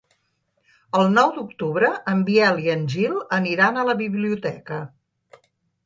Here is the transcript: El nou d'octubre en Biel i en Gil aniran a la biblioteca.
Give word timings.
El 0.99 1.11
nou 1.17 1.33
d'octubre 1.35 1.93
en 2.15 2.25
Biel 2.31 2.65
i 2.65 2.73
en 2.79 2.89
Gil 2.97 3.21
aniran 3.41 3.79
a 3.83 3.87
la 3.93 3.99
biblioteca. 4.05 4.85